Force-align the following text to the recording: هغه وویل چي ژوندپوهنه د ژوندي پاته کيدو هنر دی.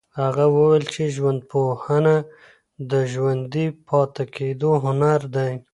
هغه 0.21 0.45
وویل 0.55 0.85
چي 0.93 1.03
ژوندپوهنه 1.15 2.15
د 2.91 2.93
ژوندي 3.13 3.67
پاته 3.87 4.23
کيدو 4.35 4.71
هنر 4.83 5.21
دی. 5.35 5.51